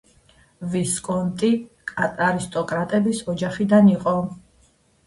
[0.75, 1.51] ვისკონტი
[2.29, 4.21] არისტოკრატების ოჯახიდან იყო.